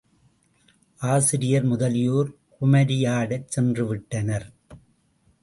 [1.01, 4.47] ஆசிரியர் முதலியோர் குமரியாடச் சென்றுவிட்டனர்.